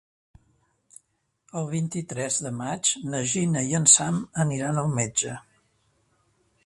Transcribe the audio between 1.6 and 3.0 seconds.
El vint-i-tres de maig